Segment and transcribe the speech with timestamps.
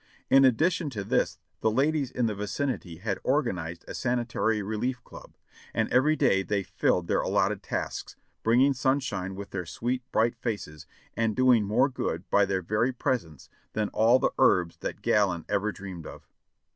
[0.31, 5.37] In addition to this the ladies in the vicinity had organized a sanitary relief club,
[5.75, 10.87] and every day they filled their allotted tasks, bringing sunshine with their sweet, bright faces,
[11.15, 15.71] and doing more good by their very presence than all the herbs that Galen ever
[15.71, 16.27] dreamed of.